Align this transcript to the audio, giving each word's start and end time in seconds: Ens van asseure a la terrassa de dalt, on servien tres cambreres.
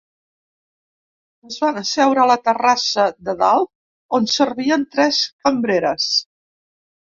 Ens 1.47 1.57
van 1.63 1.77
asseure 1.81 2.23
a 2.23 2.25
la 2.33 2.39
terrassa 2.49 3.07
de 3.29 3.37
dalt, 3.43 3.71
on 4.21 4.29
servien 4.39 4.89
tres 4.99 5.23
cambreres. 5.47 6.13